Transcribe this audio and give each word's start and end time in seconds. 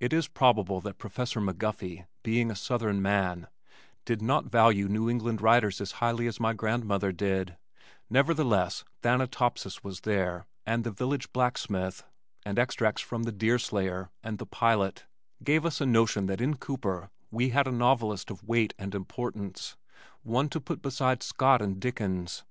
It 0.00 0.14
is 0.14 0.28
probable 0.28 0.80
that 0.80 0.96
Professor 0.96 1.38
McGuffey, 1.38 2.06
being 2.22 2.50
a 2.50 2.56
Southern 2.56 3.02
man, 3.02 3.48
did 4.06 4.22
not 4.22 4.46
value 4.46 4.88
New 4.88 5.10
England 5.10 5.42
writers 5.42 5.78
as 5.78 5.92
highly 6.00 6.26
as 6.26 6.40
my 6.40 6.54
grandmother 6.54 7.12
did, 7.12 7.58
nevertheless 8.08 8.82
Thanatopsis 9.02 9.84
was 9.84 10.00
there 10.08 10.46
and 10.64 10.84
The 10.84 10.90
Village 10.90 11.30
Blacksmith, 11.34 12.02
and 12.46 12.58
extracts 12.58 13.02
from 13.02 13.24
The 13.24 13.30
Deer 13.32 13.58
Slayer 13.58 14.08
and 14.22 14.38
The 14.38 14.46
Pilot 14.46 15.04
gave 15.44 15.66
us 15.66 15.82
a 15.82 15.84
notion 15.84 16.24
that 16.28 16.40
in 16.40 16.56
Cooper 16.56 17.10
we 17.30 17.50
had 17.50 17.66
a 17.66 17.72
novelist 17.72 18.30
of 18.30 18.42
weight 18.42 18.72
and 18.78 18.94
importance, 18.94 19.76
one 20.22 20.48
to 20.48 20.62
put 20.62 20.80
beside 20.80 21.22
Scott 21.22 21.60
and 21.60 21.78
Dickens. 21.78 22.42